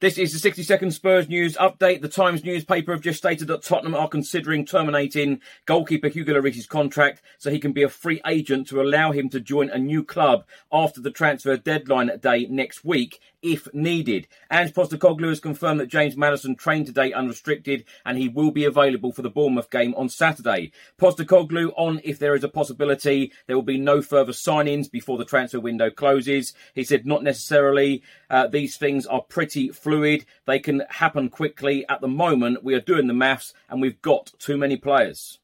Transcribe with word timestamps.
This 0.00 0.16
is 0.16 0.32
the 0.32 0.38
60 0.38 0.62
second 0.62 0.92
Spurs 0.92 1.28
news 1.28 1.58
update. 1.58 2.00
The 2.00 2.08
Times 2.08 2.42
newspaper 2.42 2.92
have 2.92 3.02
just 3.02 3.18
stated 3.18 3.48
that 3.48 3.62
Tottenham 3.62 3.94
are 3.94 4.08
considering 4.08 4.64
terminating 4.64 5.42
goalkeeper 5.66 6.08
Hugo 6.08 6.32
Lloris's 6.32 6.66
contract 6.66 7.20
so 7.36 7.50
he 7.50 7.58
can 7.58 7.72
be 7.72 7.82
a 7.82 7.88
free 7.90 8.22
agent 8.26 8.66
to 8.68 8.80
allow 8.80 9.12
him 9.12 9.28
to 9.28 9.40
join 9.40 9.68
a 9.68 9.76
new 9.76 10.02
club 10.02 10.46
after 10.72 11.02
the 11.02 11.10
transfer 11.10 11.54
deadline 11.58 12.10
day 12.22 12.46
next 12.48 12.82
week 12.82 13.20
if 13.42 13.72
needed. 13.74 14.26
Ange 14.50 14.72
Postecoglou 14.72 15.28
has 15.28 15.40
confirmed 15.40 15.80
that 15.80 15.88
James 15.88 16.16
Maddison 16.16 16.56
trained 16.56 16.86
today 16.86 17.12
unrestricted 17.12 17.84
and 18.04 18.16
he 18.16 18.28
will 18.28 18.50
be 18.50 18.64
available 18.64 19.12
for 19.12 19.22
the 19.22 19.30
Bournemouth 19.30 19.70
game 19.70 19.94
on 19.96 20.08
Saturday. 20.08 20.72
Postecoglou 20.98 21.72
on 21.76 22.00
if 22.04 22.18
there 22.18 22.34
is 22.34 22.44
a 22.44 22.48
possibility 22.48 23.32
there 23.46 23.56
will 23.56 23.62
be 23.62 23.78
no 23.78 24.00
further 24.00 24.32
signings 24.32 24.90
before 24.90 25.18
the 25.18 25.24
transfer 25.26 25.60
window 25.60 25.90
closes. 25.90 26.54
He 26.74 26.84
said 26.84 27.04
not 27.04 27.22
necessarily. 27.22 28.02
Uh, 28.30 28.46
these 28.46 28.76
things 28.78 29.04
are 29.04 29.22
pretty 29.22 29.68
fluid. 29.68 29.89
They 30.46 30.60
can 30.60 30.84
happen 30.88 31.28
quickly. 31.28 31.84
At 31.88 32.00
the 32.00 32.08
moment, 32.08 32.62
we 32.62 32.74
are 32.74 32.80
doing 32.80 33.08
the 33.08 33.14
maths 33.14 33.52
and 33.68 33.80
we've 33.80 34.00
got 34.00 34.32
too 34.38 34.56
many 34.56 34.76
players. 34.76 35.39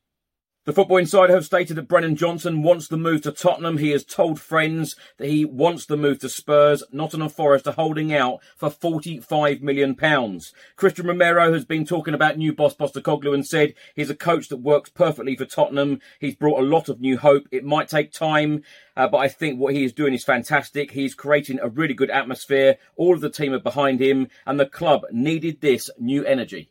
The 0.66 0.72
Football 0.72 0.96
Insider 0.96 1.32
have 1.32 1.44
stated 1.44 1.76
that 1.76 1.86
Brennan 1.86 2.16
Johnson 2.16 2.60
wants 2.60 2.88
the 2.88 2.96
move 2.96 3.22
to 3.22 3.30
Tottenham. 3.30 3.78
He 3.78 3.90
has 3.90 4.02
told 4.02 4.40
friends 4.40 4.96
that 5.16 5.28
he 5.28 5.44
wants 5.44 5.86
the 5.86 5.96
move 5.96 6.18
to 6.18 6.28
Spurs. 6.28 6.82
Nottingham 6.90 7.28
Forest 7.28 7.68
are 7.68 7.74
holding 7.74 8.12
out 8.12 8.40
for 8.56 8.68
£45 8.68 9.60
million. 9.60 9.94
Cristian 9.94 11.06
Romero 11.06 11.52
has 11.52 11.64
been 11.64 11.84
talking 11.84 12.14
about 12.14 12.36
new 12.36 12.52
boss 12.52 12.74
Postecoglou 12.74 13.32
and 13.32 13.46
said 13.46 13.74
he's 13.94 14.10
a 14.10 14.16
coach 14.16 14.48
that 14.48 14.56
works 14.56 14.90
perfectly 14.90 15.36
for 15.36 15.44
Tottenham. 15.44 16.00
He's 16.18 16.34
brought 16.34 16.58
a 16.58 16.66
lot 16.66 16.88
of 16.88 17.00
new 17.00 17.16
hope. 17.16 17.46
It 17.52 17.64
might 17.64 17.88
take 17.88 18.10
time, 18.10 18.64
uh, 18.96 19.06
but 19.06 19.18
I 19.18 19.28
think 19.28 19.60
what 19.60 19.72
he 19.72 19.84
is 19.84 19.92
doing 19.92 20.14
is 20.14 20.24
fantastic. 20.24 20.90
He's 20.90 21.14
creating 21.14 21.60
a 21.62 21.68
really 21.68 21.94
good 21.94 22.10
atmosphere. 22.10 22.78
All 22.96 23.14
of 23.14 23.20
the 23.20 23.30
team 23.30 23.52
are 23.52 23.60
behind 23.60 24.00
him, 24.00 24.26
and 24.44 24.58
the 24.58 24.66
club 24.66 25.02
needed 25.12 25.60
this 25.60 25.90
new 25.96 26.24
energy. 26.24 26.70